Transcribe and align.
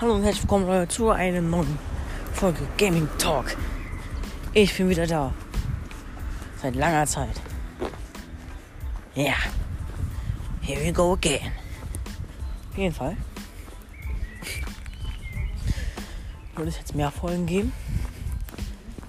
Hallo 0.00 0.14
und 0.14 0.22
herzlich 0.22 0.44
willkommen 0.44 0.66
Leute, 0.66 0.88
zu 0.88 1.10
einer 1.10 1.42
neuen 1.42 1.78
Folge 2.32 2.66
Gaming 2.78 3.06
Talk. 3.18 3.54
Ich 4.54 4.74
bin 4.74 4.88
wieder 4.88 5.06
da. 5.06 5.34
Seit 6.62 6.74
langer 6.74 7.06
Zeit. 7.06 7.38
Ja. 9.14 9.24
Yeah. 9.24 9.36
Here 10.62 10.82
we 10.82 10.90
go 10.90 11.12
again. 11.12 11.52
Auf 12.70 12.78
jeden 12.78 12.94
Fall. 12.94 13.14
Würde 16.56 16.70
es 16.70 16.78
jetzt 16.78 16.94
mehr 16.94 17.10
Folgen 17.10 17.44
geben. 17.44 17.70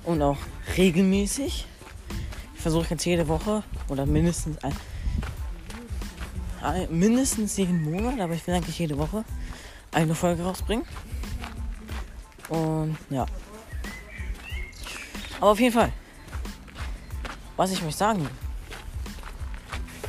Und 0.04 0.22
auch 0.22 0.40
regelmäßig. 0.76 1.68
Ich 2.54 2.62
versuche 2.62 2.88
jetzt 2.90 3.06
jede 3.06 3.30
Woche 3.30 3.64
oder 3.88 4.06
mindestens 4.06 4.62
ein, 4.62 4.74
ein, 6.62 6.88
mindestens 7.00 7.56
jeden 7.56 7.82
Monat, 7.82 8.20
aber 8.20 8.34
ich 8.34 8.46
will 8.46 8.56
eigentlich 8.56 8.78
jede 8.78 8.98
Woche 8.98 9.24
eine 9.92 10.16
Folge 10.16 10.44
rausbringen. 10.44 10.86
Und 12.50 12.98
ja. 13.10 13.26
Aber 15.40 15.52
auf 15.52 15.60
jeden 15.60 15.74
Fall. 15.74 15.92
Was 17.58 17.72
ich 17.72 17.84
euch 17.84 17.96
sagen 17.96 18.22
will. 18.22 18.30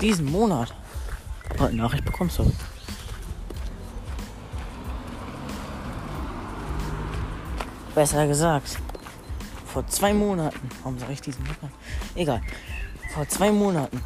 Diesen 0.00 0.30
Monat. 0.30 0.74
Oh, 1.58 1.64
eine 1.64 1.76
Nachricht 1.76 2.04
bekommst 2.04 2.38
du. 2.38 2.52
Besser 7.94 8.26
gesagt. 8.26 8.78
Vor 9.66 9.86
zwei 9.86 10.12
Monaten. 10.12 10.68
Warum 10.82 10.98
sage 10.98 11.12
ich 11.12 11.20
diesen 11.20 11.42
Monat? 11.44 11.72
Egal. 12.14 12.42
Vor 13.14 13.28
zwei 13.28 13.50
Monaten. 13.50 14.02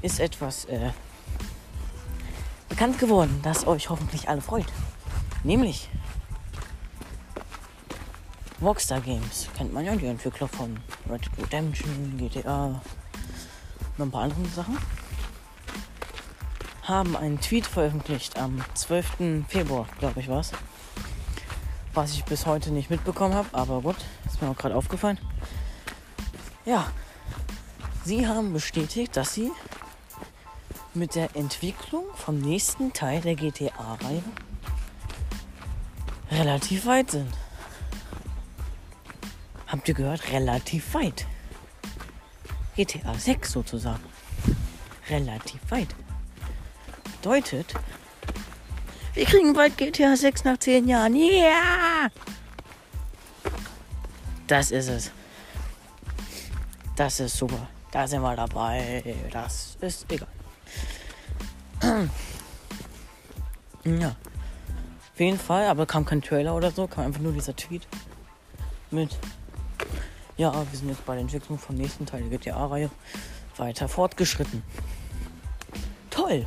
Ist 0.00 0.20
etwas 0.20 0.64
äh, 0.66 0.90
bekannt 2.78 3.00
geworden, 3.00 3.40
das 3.42 3.66
euch 3.66 3.90
hoffentlich 3.90 4.28
alle 4.28 4.40
freut. 4.40 4.66
Nämlich 5.42 5.88
Rockstar 8.62 9.00
Games. 9.00 9.48
Kennt 9.56 9.72
man 9.72 9.84
ja 9.84 9.96
die 9.96 10.06
Entwickler 10.06 10.46
von 10.46 10.78
Red 11.10 11.22
Dead 11.24 11.46
Redemption, 11.46 12.16
GTA 12.18 12.80
und 13.96 14.04
ein 14.04 14.10
paar 14.12 14.22
andere 14.22 14.46
Sachen. 14.46 14.78
Haben 16.84 17.16
einen 17.16 17.40
Tweet 17.40 17.66
veröffentlicht 17.66 18.38
am 18.38 18.64
12. 18.74 19.44
Februar, 19.48 19.88
glaube 19.98 20.20
ich, 20.20 20.28
war 20.28 20.38
es. 20.38 20.52
Was 21.94 22.12
ich 22.12 22.24
bis 22.26 22.46
heute 22.46 22.70
nicht 22.70 22.90
mitbekommen 22.90 23.34
habe, 23.34 23.48
aber 23.50 23.80
gut, 23.80 23.96
ist 24.24 24.40
mir 24.40 24.50
auch 24.50 24.56
gerade 24.56 24.76
aufgefallen. 24.76 25.18
Ja, 26.64 26.86
sie 28.04 28.28
haben 28.28 28.52
bestätigt, 28.52 29.16
dass 29.16 29.34
sie 29.34 29.50
mit 30.98 31.14
der 31.14 31.34
Entwicklung 31.36 32.04
vom 32.14 32.38
nächsten 32.38 32.92
Teil 32.92 33.20
der 33.20 33.36
GTA-Reihe 33.36 34.22
relativ 36.30 36.86
weit 36.86 37.12
sind. 37.12 37.32
Habt 39.66 39.88
ihr 39.88 39.94
gehört? 39.94 40.30
Relativ 40.32 40.94
weit. 40.94 41.26
GTA 42.76 43.14
6 43.14 43.52
sozusagen. 43.52 44.04
Relativ 45.08 45.60
weit. 45.70 45.94
Bedeutet, 47.20 47.74
wir 49.14 49.24
kriegen 49.24 49.52
bald 49.52 49.76
GTA 49.76 50.16
6 50.16 50.44
nach 50.44 50.58
10 50.58 50.88
Jahren. 50.88 51.14
Ja! 51.14 51.24
Yeah! 51.24 52.10
Das 54.46 54.70
ist 54.70 54.88
es. 54.88 55.10
Das 56.96 57.20
ist 57.20 57.36
super. 57.36 57.68
Da 57.90 58.06
sind 58.06 58.22
wir 58.22 58.36
dabei. 58.36 59.02
Das 59.30 59.76
ist 59.80 60.10
egal. 60.10 60.28
Ja. 63.84 64.16
Auf 65.12 65.20
jeden 65.20 65.38
Fall, 65.38 65.66
aber 65.66 65.86
kam 65.86 66.04
kein 66.04 66.22
Trailer 66.22 66.54
oder 66.54 66.70
so, 66.70 66.86
kam 66.86 67.06
einfach 67.06 67.20
nur 67.20 67.32
dieser 67.32 67.56
Tweet 67.56 67.86
mit. 68.90 69.16
Ja, 70.36 70.52
wir 70.52 70.78
sind 70.78 70.88
jetzt 70.88 71.04
bei 71.04 71.14
der 71.14 71.22
Entwicklung 71.22 71.58
vom 71.58 71.76
nächsten 71.76 72.06
Teil 72.06 72.22
der 72.22 72.38
GTA-Reihe 72.38 72.90
weiter 73.56 73.88
fortgeschritten. 73.88 74.62
Toll! 76.10 76.46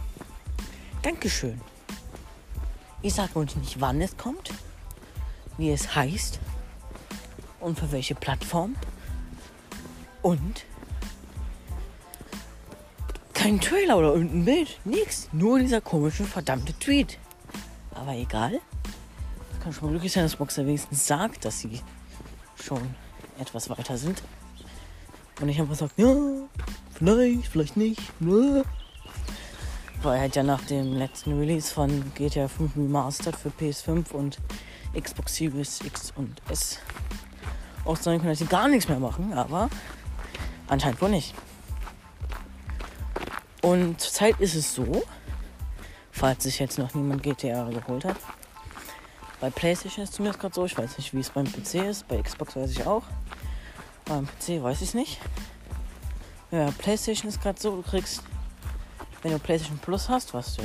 Dankeschön. 1.02 1.60
Ich 3.02 3.16
sage 3.16 3.36
euch 3.38 3.56
nicht, 3.56 3.82
wann 3.82 4.00
es 4.00 4.16
kommt, 4.16 4.52
wie 5.58 5.72
es 5.72 5.96
heißt 5.96 6.40
und 7.60 7.80
für 7.80 7.92
welche 7.92 8.16
Plattform. 8.16 8.76
Und 10.22 10.66
kein 13.42 13.60
Trailer 13.60 13.98
oder 13.98 14.14
irgendein 14.14 14.46
Bild. 14.46 14.80
Nix. 14.86 15.28
Nur 15.32 15.58
dieser 15.58 15.82
komische, 15.82 16.26
verdammte 16.26 16.78
Tweet. 16.78 17.18
Aber 17.96 18.14
egal. 18.14 18.60
Es 19.54 19.64
kann 19.64 19.74
schon 19.74 19.86
mal 19.86 19.92
glücklich 19.92 20.12
sein, 20.12 20.24
dass 20.24 20.36
Boxer 20.36 20.66
wenigstens 20.68 21.08
sagt, 21.08 21.44
dass 21.44 21.60
sie 21.60 21.82
schon 22.56 22.82
etwas 23.40 23.68
weiter 23.70 23.98
sind. 23.98 24.22
Und 25.42 25.50
ich 25.50 25.60
einfach 25.60 25.74
sagt, 25.74 25.98
ja, 25.98 26.16
vielleicht, 26.94 27.48
vielleicht 27.48 27.78
nicht. 27.78 28.00
Ja. 28.20 28.62
Weil 30.04 30.20
halt 30.20 30.36
ja 30.36 30.44
nach 30.44 30.62
dem 30.66 30.94
letzten 30.94 31.40
Release 31.40 31.74
von 31.74 32.14
GTA 32.14 32.48
5 32.48 32.76
Remastered 32.76 33.36
für 33.36 33.50
PS5 33.50 34.12
und 34.12 34.38
Xbox 35.00 35.36
Series 35.36 35.82
X 35.84 36.14
und 36.16 36.42
S 36.50 36.78
auch 37.86 37.98
sein 37.98 38.20
können, 38.20 38.30
dass 38.30 38.40
sie 38.40 38.46
gar 38.46 38.68
nichts 38.68 38.88
mehr 38.88 39.00
machen, 39.00 39.34
aber 39.34 39.70
anscheinend 40.68 41.02
wohl 41.02 41.10
nicht. 41.10 41.34
Und 43.62 44.02
zurzeit 44.02 44.40
ist 44.40 44.56
es 44.56 44.74
so, 44.74 45.04
falls 46.12 46.44
sich 46.44 46.60
jetzt 46.60 46.78
noch 46.78 46.94
niemand 46.94 47.24
GTA 47.24 47.70
geholt 47.70 48.06
hat. 48.06 48.18
Bei 49.40 49.50
PlayStation 49.50 50.04
ist 50.04 50.12
es 50.12 50.16
zumindest 50.16 50.40
gerade 50.40 50.54
so. 50.54 50.66
Ich 50.66 50.78
weiß 50.78 50.98
nicht, 50.98 51.14
wie 51.14 51.20
es 51.20 51.30
beim 51.30 51.46
PC 51.46 51.76
ist. 51.76 52.08
Bei 52.08 52.22
Xbox 52.22 52.56
weiß 52.56 52.72
ich 52.72 52.86
auch. 52.86 53.04
Beim 54.06 54.28
PC 54.28 54.62
weiß 54.62 54.82
ich 54.82 54.90
es 54.90 54.94
nicht. 54.94 55.20
Ja, 56.52 56.70
PlayStation 56.78 57.30
ist 57.30 57.42
gerade 57.42 57.60
so, 57.60 57.76
du 57.76 57.82
kriegst, 57.82 58.24
wenn 59.22 59.32
du 59.32 59.40
PlayStation 59.40 59.80
Plus 59.80 60.10
hast, 60.10 60.34
was 60.34 60.58
du 60.58 60.64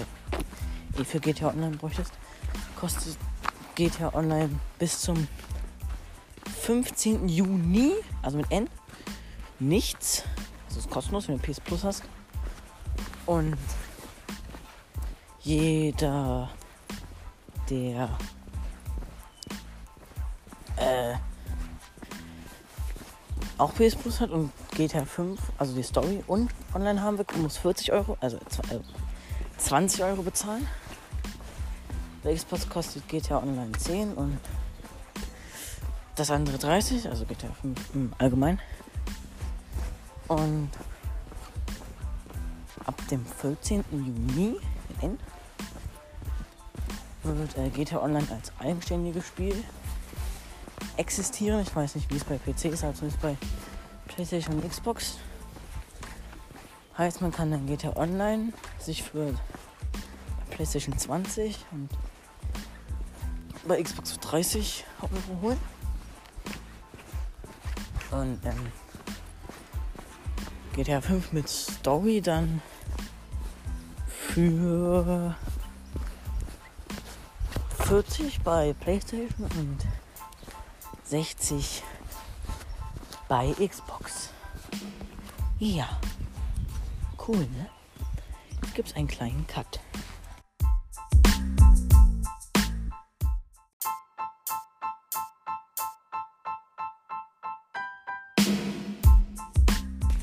eh 1.01 1.05
für 1.05 1.21
GTA 1.21 1.49
Online 1.49 1.77
bräuchtest, 1.77 2.13
kostet 2.79 3.17
GTA 3.77 4.13
Online 4.15 4.51
bis 4.79 5.01
zum 5.01 5.29
15. 6.63 7.29
Juni, 7.29 7.93
also 8.23 8.39
mit 8.39 8.51
N, 8.51 8.69
nichts. 9.61 10.25
Also 10.67 10.81
ist 10.81 10.91
kostenlos, 10.91 11.29
wenn 11.29 11.39
du 11.39 11.43
PS 11.43 11.61
Plus 11.61 11.85
hast. 11.85 12.03
Und 13.27 13.59
jeder, 15.41 16.49
der 17.69 18.09
äh, 20.77 21.15
auch 23.59 23.75
PS 23.75 23.97
Plus 23.97 24.21
hat 24.21 24.31
und 24.31 24.53
GTA 24.73 25.05
5, 25.05 25.41
also 25.59 25.75
die 25.75 25.83
Story 25.83 26.23
und 26.27 26.51
online 26.75 27.03
haben 27.03 27.19
will, 27.19 27.27
muss 27.39 27.57
40 27.59 27.93
Euro, 27.93 28.17
also 28.21 28.39
20 29.59 30.01
äh, 30.01 30.03
Euro 30.05 30.23
bezahlen. 30.23 30.67
Der 32.23 32.35
Xbox 32.35 32.69
kostet 32.69 33.09
GTA 33.09 33.39
Online 33.39 33.73
10 33.73 34.15
und 34.15 34.39
das 36.17 36.31
andere 36.31 36.59
30, 36.59 37.09
also 37.09 37.25
GTA 37.25 37.49
5 37.61 37.95
im 37.95 38.13
Allgemeinen. 38.19 38.61
Und 40.29 40.71
dem 43.11 43.25
14. 43.25 43.85
Juni 43.91 44.57
in 45.03 45.19
wird 47.23 47.57
äh, 47.59 47.69
GTA 47.71 48.03
Online 48.03 48.27
als 48.31 48.53
eigenständiges 48.59 49.27
Spiel 49.27 49.65
existieren. 50.97 51.61
Ich 51.61 51.75
weiß 51.75 51.97
nicht, 51.97 52.11
wie 52.11 52.17
es 52.17 52.25
bei 52.25 52.39
PC 52.39 52.67
ist, 52.67 52.85
also 52.85 53.07
ist 53.07 53.21
bei 53.21 53.37
PlayStation 54.09 54.57
und 54.57 54.69
Xbox. 54.69 55.19
Heißt, 56.97 57.21
man 57.21 57.33
kann 57.33 57.51
dann 57.51 57.67
GTA 57.67 57.95
Online 57.97 58.53
sich 58.79 59.03
für 59.03 59.35
PlayStation 60.51 60.97
20 60.97 61.59
und 61.73 61.91
bei 63.67 63.83
Xbox 63.83 64.13
für 64.13 64.19
30 64.19 64.85
Euro 65.03 65.43
holen. 65.43 65.61
Und 68.13 68.39
ähm, 68.47 68.73
GTA 70.75 71.01
5 71.01 71.33
mit 71.33 71.49
Story 71.49 72.21
dann 72.21 72.63
für 74.37 75.35
40 77.85 78.43
bei 78.43 78.75
PlayStation 78.75 79.49
und 79.57 79.79
60 81.05 81.83
bei 83.29 83.55
Xbox. 83.55 84.29
Ja, 85.59 85.89
cool, 87.27 87.39
ne? 87.39 87.71
Jetzt 88.61 88.75
gibt 88.75 88.89
es 88.91 88.95
einen 88.95 89.09
kleinen 89.09 89.47
Cut. 89.47 89.81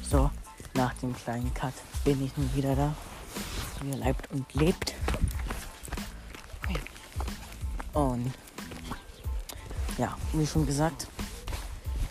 So, 0.04 0.30
nach 0.76 0.94
dem 1.00 1.16
kleinen 1.16 1.52
Cut 1.56 1.74
bin 2.04 2.24
ich 2.24 2.38
nun 2.38 2.54
wieder 2.54 2.76
da. 2.76 2.94
Hier 3.82 3.98
leibt 3.98 4.32
und 4.32 4.54
lebt. 4.54 4.94
Und 7.94 8.34
ja, 9.98 10.18
wie 10.34 10.48
schon 10.48 10.66
gesagt, 10.66 11.08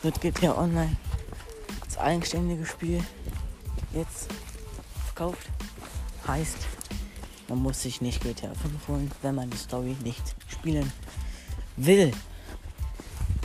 wird 0.02 0.20
GTA 0.20 0.56
Online 0.56 0.96
als 1.82 1.98
eigenständiges 1.98 2.68
Spiel 2.68 3.02
jetzt 3.92 4.28
verkauft. 5.06 5.48
Heißt, 6.26 6.58
man 7.48 7.58
muss 7.58 7.82
sich 7.82 8.00
nicht 8.00 8.22
GTA 8.22 8.54
5 8.54 8.88
holen, 8.88 9.10
wenn 9.22 9.34
man 9.34 9.50
die 9.50 9.56
Story 9.56 9.96
nicht 10.02 10.22
spielen 10.48 10.92
will. 11.76 12.12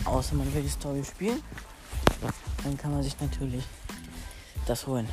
Außer 0.05 0.35
man 0.35 0.53
will 0.53 0.61
die 0.61 0.69
Story 0.69 1.03
spielen, 1.03 1.41
dann 2.63 2.77
kann 2.77 2.91
man 2.91 3.03
sich 3.03 3.19
natürlich 3.19 3.63
das 4.65 4.85
holen. 4.87 5.09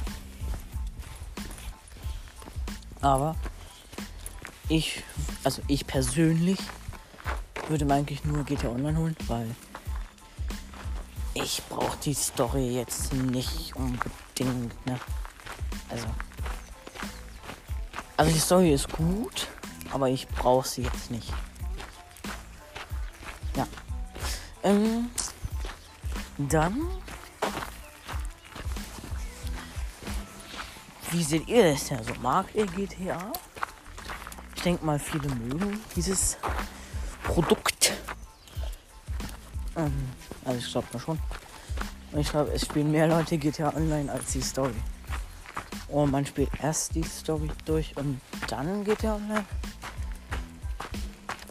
Aber 3.04 3.36
ich, 4.70 5.02
also 5.44 5.60
ich 5.68 5.86
persönlich 5.86 6.58
würde 7.68 7.84
mir 7.84 7.96
eigentlich 7.96 8.24
nur 8.24 8.44
GTA 8.44 8.68
Online 8.70 8.96
holen, 8.96 9.16
weil 9.26 9.54
ich 11.34 11.62
brauche 11.68 11.98
die 11.98 12.14
Story 12.14 12.76
jetzt 12.76 13.12
nicht 13.12 13.76
unbedingt. 13.76 14.86
Ne? 14.86 14.98
Also, 15.90 16.06
also 18.16 18.32
die 18.32 18.38
Story 18.38 18.72
ist 18.72 18.90
gut, 18.90 19.48
aber 19.90 20.08
ich 20.08 20.26
brauche 20.26 20.66
sie 20.66 20.82
jetzt 20.84 21.10
nicht. 21.10 21.30
Ja. 23.54 23.66
Ähm, 24.62 25.10
dann. 26.38 27.03
Wie 31.14 31.22
seht 31.22 31.46
ihr 31.46 31.62
das 31.70 31.86
denn? 31.86 31.98
Also 31.98 32.12
mag 32.20 32.46
ihr 32.54 32.66
GTA? 32.66 33.30
Ich 34.56 34.62
denke 34.62 34.84
mal, 34.84 34.98
viele 34.98 35.28
mögen 35.28 35.80
dieses 35.94 36.36
Produkt. 37.22 37.92
Ähm, 39.76 40.10
also 40.44 40.58
ich 40.58 40.72
glaube 40.72 40.88
mal 40.92 40.98
schon. 40.98 41.20
Und 42.10 42.18
ich 42.18 42.28
glaube, 42.28 42.50
es 42.50 42.62
spielen 42.62 42.90
mehr 42.90 43.06
Leute 43.06 43.38
GTA 43.38 43.72
Online 43.76 44.10
als 44.10 44.32
die 44.32 44.40
Story. 44.40 44.74
Und 45.86 46.10
man 46.10 46.26
spielt 46.26 46.50
erst 46.60 46.96
die 46.96 47.04
Story 47.04 47.48
durch 47.64 47.96
und 47.96 48.20
dann 48.48 48.82
GTA 48.82 49.14
Online. 49.14 49.44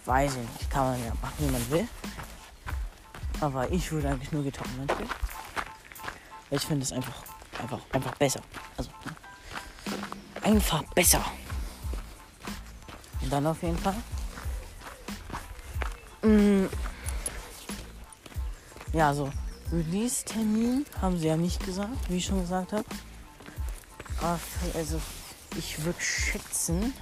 Weiß 0.04 0.34
ich 0.34 0.40
nicht. 0.40 0.70
Kann 0.72 0.92
man 0.92 1.06
ja 1.06 1.14
machen, 1.22 1.36
wie 1.38 1.52
man 1.52 1.72
will. 1.72 1.88
Aber 3.40 3.72
ich 3.72 3.90
würde 3.94 4.10
eigentlich 4.10 4.34
nur 4.34 4.44
GTA 4.44 4.66
Online 4.74 4.94
spielen. 4.94 5.10
Ich 6.52 6.66
finde 6.66 6.84
es 6.84 6.92
einfach, 6.92 7.24
einfach, 7.62 7.80
einfach 7.94 8.16
besser. 8.16 8.42
Also, 8.76 8.90
ne? 9.06 9.23
Einfach 10.44 10.84
besser. 10.94 11.24
Und 13.22 13.32
dann 13.32 13.48
auf 13.48 13.62
jeden 13.64 13.78
Fall 13.78 13.96
Mm. 16.24 16.68
Ja, 18.94 19.14
so 19.14 19.30
Release-Termin 19.72 20.86
haben 21.02 21.18
sie 21.18 21.28
ja 21.28 21.36
nicht 21.36 21.66
gesagt, 21.66 22.10
wie 22.10 22.18
ich 22.18 22.26
schon 22.26 22.40
gesagt 22.40 22.72
habe. 22.72 22.86
Also 24.74 25.02
ich 25.58 25.84
würde 25.84 26.00
schätzen, 26.00 26.94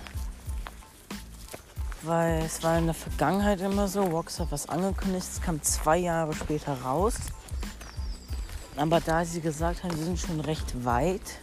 weil 2.01 2.41
es 2.41 2.63
war 2.63 2.79
in 2.79 2.85
der 2.85 2.95
Vergangenheit 2.95 3.61
immer 3.61 3.87
so, 3.87 4.01
Rox 4.01 4.39
hat 4.39 4.51
was 4.51 4.67
angekündigt, 4.67 5.27
es 5.33 5.41
kam 5.41 5.61
zwei 5.61 5.97
Jahre 5.97 6.33
später 6.33 6.81
raus. 6.81 7.15
Aber 8.75 9.01
da 9.01 9.23
sie 9.23 9.41
gesagt 9.41 9.83
haben, 9.83 9.95
sie 9.95 10.05
sind 10.05 10.19
schon 10.19 10.39
recht 10.39 10.83
weit, 10.83 11.39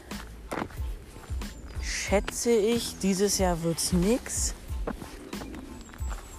schätze 2.08 2.50
ich, 2.50 2.98
dieses 3.00 3.38
Jahr 3.38 3.62
wird 3.62 3.78
es 3.78 3.92
nichts. 3.92 4.54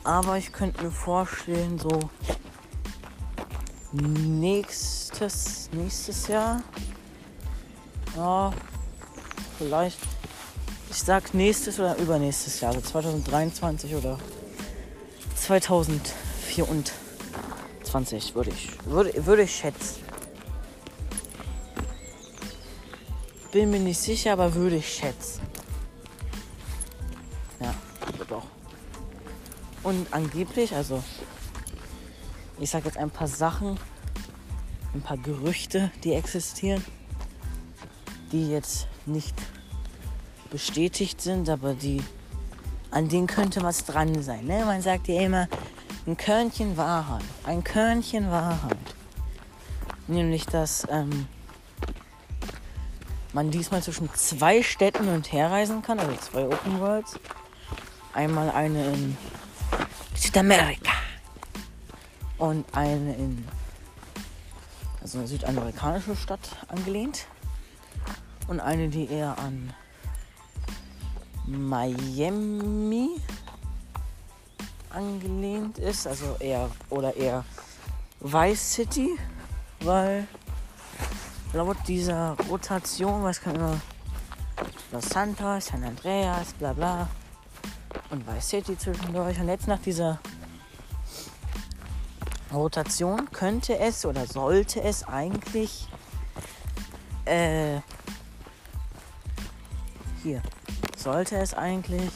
Aber 0.04 0.38
ich 0.38 0.52
könnte 0.52 0.84
mir 0.84 0.92
vorstellen, 0.92 1.78
so 1.78 2.00
nächstes, 3.92 5.70
nächstes 5.72 6.28
Jahr. 6.28 6.64
Ja, 8.16 8.52
vielleicht. 9.60 10.00
Ich 10.90 10.98
sag 10.98 11.36
nächstes 11.36 11.80
oder 11.80 11.96
übernächstes 11.98 12.62
Jahr, 12.62 12.74
also 12.74 12.82
2023 12.82 13.94
oder 13.94 14.18
2024 15.36 18.34
würde 18.34 18.50
ich, 18.50 18.70
würde, 18.86 19.24
würde 19.24 19.44
ich 19.44 19.56
schätzen. 19.56 20.02
Bin 23.52 23.70
mir 23.70 23.80
nicht 23.80 24.00
sicher, 24.00 24.34
aber 24.34 24.56
würde 24.56 24.78
ich 24.78 24.92
schätzen. 24.92 25.49
Und 29.90 30.14
angeblich, 30.14 30.76
also 30.76 31.04
ich 32.60 32.70
sage 32.70 32.86
jetzt 32.86 32.98
ein 33.00 33.10
paar 33.10 33.28
Sachen, 33.28 33.80
ein 34.94 35.02
paar 35.02 35.18
Gerüchte, 35.18 35.90
die 36.04 36.14
existieren, 36.14 36.86
die 38.32 38.52
jetzt 38.52 38.86
nicht 39.08 39.34
bestätigt 40.52 41.22
sind, 41.22 41.50
aber 41.50 41.74
die 41.74 42.04
an 42.92 43.10
denen 43.10 43.26
könnte 43.26 43.64
was 43.64 43.84
dran 43.84 44.22
sein. 44.22 44.46
Ne? 44.46 44.64
Man 44.64 44.84
sagt 44.84 45.08
ja 45.08 45.22
immer, 45.22 45.48
ein 46.06 46.16
Körnchen 46.16 46.78
Wahrheit, 46.78 47.24
ein 47.46 47.64
Körnchen 47.64 48.30
Wahrheit. 48.30 48.78
Nämlich, 50.06 50.46
dass 50.46 50.86
ähm, 50.92 51.26
man 53.34 53.50
diesmal 53.50 53.82
zwischen 53.82 54.14
zwei 54.14 54.62
Städten 54.62 55.08
und 55.08 55.32
herreisen 55.32 55.82
kann, 55.82 56.00
also 56.00 56.16
zwei 56.18 56.46
Open 56.46 56.80
Worlds. 56.80 57.20
Einmal 58.14 58.52
eine 58.52 58.94
in 58.94 59.18
Südamerika. 60.20 60.92
Und 62.38 62.66
eine 62.74 63.16
in 63.16 63.48
also 65.02 65.20
eine 65.20 65.28
südamerikanische 65.28 66.16
Stadt 66.16 66.58
angelehnt. 66.68 67.26
Und 68.48 68.60
eine, 68.60 68.90
die 68.90 69.10
eher 69.10 69.38
an 69.40 69.74
Miami 71.46 73.10
angelehnt 74.90 75.78
ist, 75.78 76.08
also 76.08 76.36
eher 76.40 76.70
oder 76.90 77.16
eher 77.16 77.46
Vice 78.20 78.74
City, 78.74 79.18
weil 79.82 80.28
laut 81.54 81.78
dieser 81.88 82.36
Rotation, 82.50 83.24
was 83.24 83.40
kann 83.40 83.56
immer 83.56 83.80
Los 84.92 85.06
Santos, 85.10 85.68
San 85.68 85.84
Andreas, 85.84 86.54
bla 86.54 86.74
bla, 86.74 87.08
und 88.10 88.28
Vice 88.28 88.50
City 88.50 88.78
zwischendurch. 88.78 89.40
Und 89.40 89.48
jetzt 89.48 89.68
nach 89.68 89.80
dieser 89.80 90.20
Rotation 92.54 93.30
könnte 93.32 93.78
es 93.78 94.06
oder 94.06 94.26
sollte 94.26 94.82
es 94.82 95.04
eigentlich 95.08 95.88
äh, 97.26 97.80
hier 100.24 100.42
sollte 100.98 101.38
es 101.38 101.54
eigentlich 101.54 102.12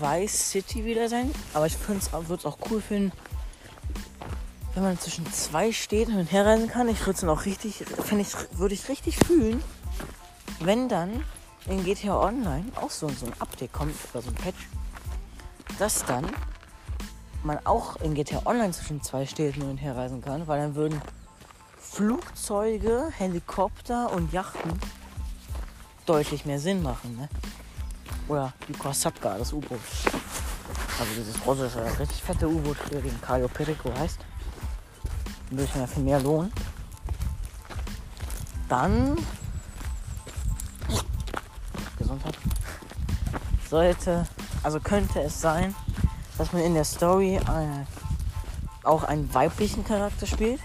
Vice 0.00 0.50
City 0.50 0.84
wieder 0.84 1.08
sein. 1.08 1.30
Aber 1.52 1.66
ich 1.66 1.76
würde 1.88 2.00
es 2.36 2.46
auch 2.46 2.58
cool 2.70 2.80
finden, 2.80 3.12
wenn 4.74 4.82
man 4.82 4.98
zwischen 4.98 5.30
zwei 5.32 5.72
Städten 5.72 6.16
und 6.18 6.30
herreisen 6.30 6.68
kann. 6.68 6.88
Ich 6.88 7.00
würde 7.06 7.18
es 7.18 7.24
auch 7.24 7.44
richtig, 7.44 7.82
ich, 7.82 8.58
würde 8.58 8.74
ich 8.74 8.88
richtig 8.88 9.16
fühlen, 9.16 9.62
wenn 10.60 10.88
dann 10.88 11.24
in 11.68 11.84
GTA 11.84 12.20
Online 12.20 12.64
auch 12.76 12.90
so, 12.90 13.08
so 13.08 13.26
ein 13.26 13.32
Update 13.38 13.72
kommt 13.72 13.94
oder 14.12 14.22
so 14.22 14.30
ein 14.30 14.34
Patch, 14.34 14.68
dass 15.78 16.04
dann 16.04 16.26
man 17.42 17.58
auch 17.64 17.96
in 17.96 18.14
GTA 18.14 18.42
Online 18.44 18.72
zwischen 18.72 19.02
zwei 19.02 19.26
Städten 19.26 19.60
hin 19.60 19.70
und 19.70 19.78
her 19.78 19.96
reisen 19.96 20.22
kann, 20.22 20.46
weil 20.46 20.60
dann 20.60 20.74
würden 20.74 21.00
Flugzeuge, 21.78 23.10
Helikopter 23.16 24.12
und 24.12 24.32
Yachten 24.32 24.78
deutlich 26.06 26.44
mehr 26.44 26.58
Sinn 26.58 26.82
machen. 26.82 27.16
Ne? 27.16 27.28
Oder 28.28 28.52
die 28.68 28.72
Kosatka, 28.72 29.38
das 29.38 29.52
U-Boot. 29.52 29.78
Also 30.98 31.12
dieses 31.16 31.46
russische, 31.46 31.84
richtig 31.98 32.22
fette 32.22 32.48
U-Boot, 32.48 32.76
für 32.76 33.00
den 33.00 33.20
Caio 33.20 33.48
Perico 33.48 33.92
heißt. 33.98 34.18
Würde 35.50 35.64
ich 35.64 35.74
mir 35.74 35.82
dafür 35.82 36.02
mehr 36.02 36.20
lohnen. 36.20 36.52
Dann 38.68 39.16
Sollte, 43.74 44.24
also 44.62 44.78
könnte 44.78 45.20
es 45.20 45.40
sein, 45.40 45.74
dass 46.38 46.52
man 46.52 46.62
in 46.62 46.74
der 46.74 46.84
Story 46.84 47.38
äh, 47.38 47.84
auch 48.84 49.02
einen 49.02 49.34
weiblichen 49.34 49.84
Charakter 49.84 50.28
spielt. 50.28 50.60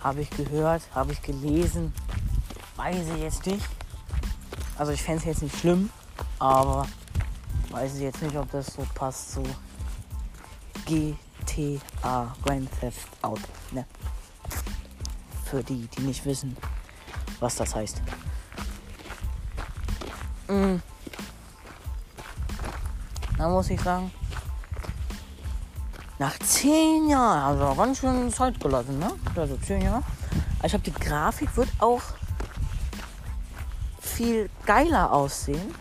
Habe 0.00 0.22
ich 0.22 0.30
gehört, 0.30 0.80
habe 0.94 1.12
ich 1.12 1.20
gelesen, 1.20 1.92
weiß 2.76 3.06
ich 3.14 3.22
jetzt 3.22 3.44
nicht. 3.44 3.66
Also 4.78 4.92
ich 4.92 5.02
fände 5.02 5.18
es 5.18 5.24
jetzt 5.26 5.42
nicht 5.42 5.58
schlimm, 5.58 5.90
aber 6.38 6.86
weiß 7.68 7.96
ich 7.96 8.00
jetzt 8.00 8.22
nicht, 8.22 8.34
ob 8.34 8.50
das 8.50 8.68
so 8.68 8.86
passt 8.94 9.32
zu 9.32 9.42
GTA 10.86 12.34
Grand 12.46 12.80
Theft 12.80 13.08
Auto. 13.20 13.42
Ne? 13.72 13.84
Für 15.44 15.62
die, 15.62 15.86
die 15.88 16.00
nicht 16.00 16.24
wissen, 16.24 16.56
was 17.40 17.56
das 17.56 17.74
heißt. 17.74 18.00
Mm. 20.48 20.76
Da 23.44 23.50
muss 23.50 23.68
ich 23.68 23.78
sagen, 23.78 24.10
nach 26.18 26.38
zehn 26.38 27.10
Jahren, 27.10 27.60
also 27.60 27.74
ganz 27.74 27.98
schön 27.98 28.32
Zeit 28.32 28.58
gelassen, 28.58 28.98
ne? 28.98 29.12
Also 29.36 29.58
zehn 29.58 29.82
Jahre. 29.82 30.02
Aber 30.58 30.64
ich 30.64 30.72
glaube, 30.72 30.84
die 30.84 30.92
Grafik 30.92 31.54
wird 31.54 31.68
auch 31.78 32.00
viel 34.00 34.48
geiler 34.64 35.12
aussehen, 35.12 35.74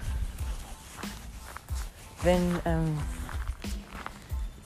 wenn, 2.24 2.60
ähm, 2.66 3.00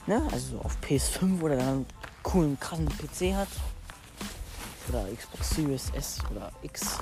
ne, 0.08 0.20
also 0.32 0.56
so 0.56 0.62
auf 0.62 0.76
PS5 0.82 1.40
oder 1.40 1.54
dann 1.54 1.68
einen 1.68 1.86
coolen, 2.24 2.58
krassen 2.58 2.88
PC 2.88 3.32
hat. 3.32 3.48
Oder 4.88 5.04
Xbox 5.14 5.50
Series 5.50 5.90
S 5.94 6.18
oder 6.32 6.50
X. 6.62 6.98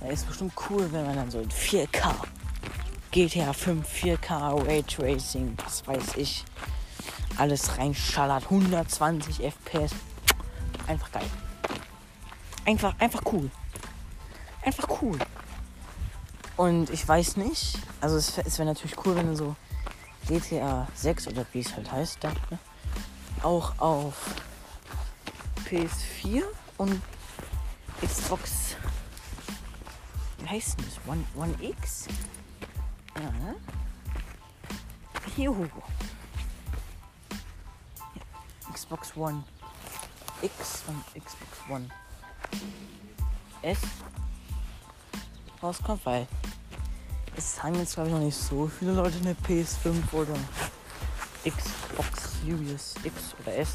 Da 0.00 0.08
ist 0.08 0.26
bestimmt 0.26 0.54
cool, 0.68 0.90
wenn 0.90 1.06
man 1.06 1.14
dann 1.14 1.30
so 1.30 1.38
in 1.38 1.50
4K, 1.50 2.12
GTA 3.14 3.52
5, 3.52 3.86
4K, 3.86 4.66
Raytracing, 4.66 5.56
was 5.64 5.86
weiß 5.86 6.16
ich, 6.16 6.44
alles 7.36 7.78
reinschallert, 7.78 8.42
120 8.42 9.40
FPS. 9.40 9.92
Einfach 10.88 11.12
geil. 11.12 11.30
Einfach, 12.64 12.98
einfach 12.98 13.22
cool. 13.32 13.52
Einfach 14.64 14.88
cool. 15.00 15.16
Und 16.56 16.90
ich 16.90 17.06
weiß 17.06 17.36
nicht, 17.36 17.78
also 18.00 18.16
es, 18.16 18.36
es 18.36 18.58
wäre 18.58 18.66
natürlich 18.66 18.96
cool, 19.06 19.14
wenn 19.14 19.28
du 19.28 19.36
so 19.36 19.54
GTA 20.26 20.88
6 20.96 21.28
oder 21.28 21.46
wie 21.52 21.60
es 21.60 21.72
halt 21.76 21.92
heißt, 21.92 22.18
da, 22.20 22.30
ne? 22.50 22.58
auch 23.44 23.78
auf 23.78 24.16
PS4 25.66 26.42
und 26.78 27.00
Xbox, 28.04 28.74
wie 30.38 30.48
heißt 30.48 30.80
denn 30.80 30.86
das? 30.86 30.98
One, 31.06 31.24
One 31.36 31.54
X? 31.62 32.08
Ja, 33.16 33.30
ne? 33.30 33.54
Juhu. 35.36 35.68
Xbox 38.72 39.16
One 39.16 39.44
X 40.42 40.82
und 40.88 41.04
Xbox 41.24 41.58
One 41.68 41.88
S 43.62 43.78
rauskommt, 45.62 46.04
weil 46.04 46.26
es 47.36 47.62
haben 47.62 47.74
jetzt 47.76 47.94
glaube 47.94 48.08
ich 48.08 48.14
noch 48.14 48.22
nicht 48.22 48.36
so 48.36 48.68
viele 48.68 48.92
Leute 48.92 49.16
eine 49.18 49.34
PS5 49.34 50.12
oder 50.12 50.34
Xbox 51.44 52.40
Series 52.42 52.94
X 53.02 53.34
oder 53.40 53.56
S. 53.56 53.72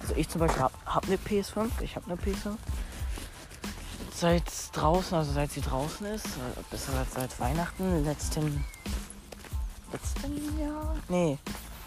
Also 0.00 0.14
ich 0.16 0.28
zum 0.28 0.40
Beispiel 0.40 0.62
habe 0.62 0.74
hab 0.86 1.06
eine 1.06 1.16
PS5, 1.16 1.68
ich 1.82 1.96
habe 1.96 2.06
eine 2.06 2.20
PS5. 2.20 2.56
Seit 4.20 4.44
draußen, 4.76 5.16
also 5.16 5.32
seit 5.32 5.50
sie 5.50 5.62
draußen 5.62 6.04
ist, 6.08 6.26
äh, 6.26 6.62
besser 6.70 6.92
als 6.92 7.14
seit 7.14 7.40
Weihnachten, 7.40 8.04
letzten, 8.04 8.62
letzten 9.90 10.60
Jahr? 10.60 10.94
Nee, 11.08 11.38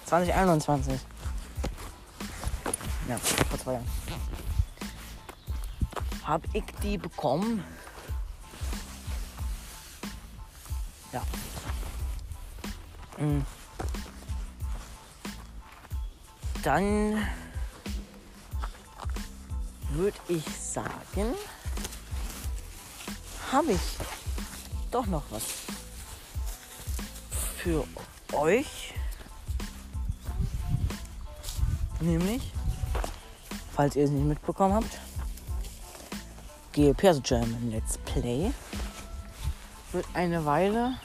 2021. 0.08 1.00
Ja, 3.08 3.18
vor 3.20 3.60
zwei 3.60 3.74
Jahren. 3.74 3.88
Hab 6.26 6.42
ich 6.54 6.64
die 6.82 6.98
bekommen. 6.98 7.64
Ja. 11.12 11.22
Mhm. 13.20 13.46
Dann 16.64 17.28
würde 19.92 20.18
ich 20.30 20.46
sagen, 20.60 21.36
habe 23.54 23.74
ich 23.74 23.82
doch 24.90 25.06
noch 25.06 25.22
was 25.30 25.44
für 27.58 27.84
euch. 28.34 28.96
Nämlich, 32.00 32.42
falls 33.72 33.96
ihr 33.96 34.06
es 34.06 34.10
nicht 34.10 34.26
mitbekommen 34.26 34.74
habt, 34.74 35.00
GPS 36.74 37.22
German 37.22 37.70
Let's 37.70 38.00
Play 38.00 38.52
wird 39.92 40.06
eine 40.16 40.44
Weile 40.46 40.96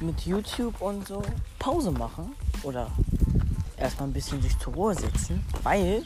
mit 0.00 0.26
YouTube 0.26 0.80
und 0.80 1.06
so 1.06 1.22
Pause 1.60 1.92
machen 1.92 2.34
oder 2.64 2.90
erstmal 3.76 4.08
ein 4.08 4.12
bisschen 4.12 4.42
sich 4.42 4.58
zur 4.58 4.74
Ruhe 4.74 4.94
setzen, 4.96 5.46
weil 5.62 6.04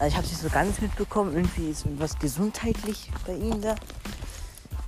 also 0.00 0.08
ich 0.08 0.16
habe 0.16 0.24
es 0.24 0.32
nicht 0.32 0.42
so 0.42 0.48
ganz 0.48 0.80
mitbekommen, 0.80 1.34
irgendwie 1.34 1.68
ist 1.68 1.84
irgendwas 1.84 2.18
gesundheitlich 2.18 3.10
bei 3.26 3.34
ihm 3.34 3.60
da, 3.60 3.74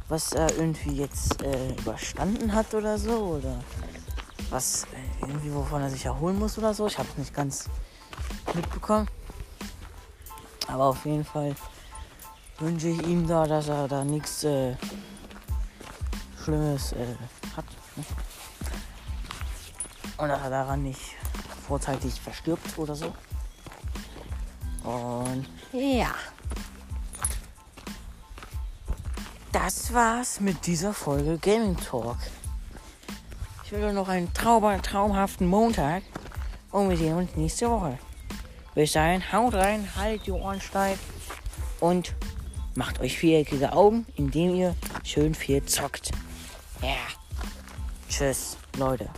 was 0.08 0.32
er 0.32 0.50
irgendwie 0.56 0.96
jetzt 0.96 1.42
äh, 1.42 1.74
überstanden 1.74 2.54
hat 2.54 2.72
oder 2.72 2.96
so 2.96 3.38
oder 3.38 3.62
was 4.48 4.84
äh, 4.84 5.26
irgendwie 5.26 5.52
wovon 5.52 5.82
er 5.82 5.90
sich 5.90 6.06
erholen 6.06 6.38
muss 6.38 6.56
oder 6.56 6.72
so. 6.72 6.86
Ich 6.86 6.96
habe 6.96 7.10
es 7.10 7.18
nicht 7.18 7.34
ganz 7.34 7.68
mitbekommen. 8.54 9.06
Aber 10.66 10.84
auf 10.84 11.04
jeden 11.04 11.26
Fall 11.26 11.54
wünsche 12.58 12.88
ich 12.88 13.06
ihm 13.06 13.26
da, 13.26 13.46
dass 13.46 13.68
er 13.68 13.88
da 13.88 14.04
nichts 14.04 14.44
äh, 14.44 14.76
Schlimmes 16.42 16.92
äh, 16.92 17.16
hat. 17.54 17.66
Ne? 17.96 18.04
Und 20.16 20.28
dass 20.30 20.40
er 20.40 20.48
daran 20.48 20.84
nicht 20.84 21.16
vorzeitig 21.68 22.18
verstirbt 22.18 22.78
oder 22.78 22.94
so. 22.94 23.12
Und 24.84 25.46
ja. 25.72 26.14
Das 29.52 29.92
war's 29.92 30.40
mit 30.40 30.66
dieser 30.66 30.94
Folge 30.94 31.38
Gaming 31.38 31.76
Talk. 31.76 32.16
Ich 33.64 33.72
wünsche 33.72 33.92
noch 33.92 34.08
einen 34.08 34.32
traumhaften 34.32 35.46
Montag 35.46 36.02
und 36.70 36.90
wir 36.90 36.96
sehen 36.96 37.16
uns 37.16 37.36
nächste 37.36 37.70
Woche. 37.70 37.98
Bis 38.74 38.92
dahin, 38.92 39.22
haut 39.32 39.54
rein, 39.54 39.88
haltet 39.96 40.26
die 40.26 40.32
Ohren 40.32 40.60
steif 40.60 40.98
und 41.80 42.14
macht 42.74 43.00
euch 43.00 43.18
viereckige 43.18 43.72
Augen, 43.72 44.06
indem 44.16 44.54
ihr 44.54 44.74
schön 45.04 45.34
viel 45.34 45.64
zockt. 45.64 46.12
Ja. 46.80 46.96
Tschüss, 48.08 48.56
Leute. 48.78 49.08